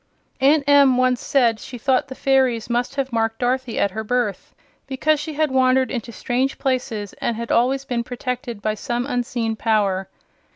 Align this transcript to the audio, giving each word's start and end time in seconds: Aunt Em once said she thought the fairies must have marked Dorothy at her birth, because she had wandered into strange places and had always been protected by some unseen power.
Aunt 0.39 0.63
Em 0.67 0.97
once 0.97 1.21
said 1.23 1.59
she 1.59 1.77
thought 1.77 2.07
the 2.07 2.15
fairies 2.15 2.71
must 2.71 2.95
have 2.95 3.13
marked 3.13 3.37
Dorothy 3.37 3.77
at 3.77 3.91
her 3.91 4.03
birth, 4.03 4.55
because 4.87 5.19
she 5.19 5.35
had 5.35 5.51
wandered 5.51 5.91
into 5.91 6.11
strange 6.11 6.57
places 6.57 7.13
and 7.21 7.35
had 7.37 7.51
always 7.51 7.85
been 7.85 8.03
protected 8.03 8.63
by 8.63 8.73
some 8.73 9.05
unseen 9.05 9.55
power. 9.55 10.07